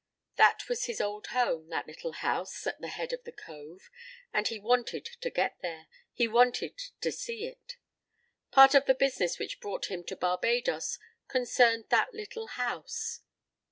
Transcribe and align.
That 0.35 0.67
was 0.67 0.85
his 0.85 0.99
old 0.99 1.27
home, 1.27 1.69
that 1.69 1.85
little 1.85 2.13
house 2.13 2.65
at 2.65 2.81
the 2.81 2.87
head 2.87 3.13
of 3.13 3.23
the 3.23 3.31
cove, 3.31 3.91
and 4.33 4.47
he 4.47 4.57
wanted 4.57 5.05
to 5.05 5.29
get 5.29 5.57
there, 5.61 5.85
he 6.11 6.27
wanted 6.27 6.75
to 7.01 7.11
see 7.11 7.45
it. 7.45 7.77
Part 8.49 8.73
of 8.73 8.87
the 8.87 8.95
business 8.95 9.37
which 9.37 9.59
brought 9.61 9.91
him 9.91 10.03
to 10.05 10.15
Barbadoes 10.15 10.97
concerned 11.27 11.85
that 11.89 12.15
little 12.15 12.47
house. 12.47 13.19